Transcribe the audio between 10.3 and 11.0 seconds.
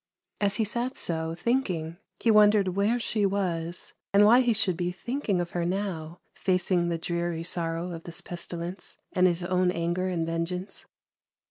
geance.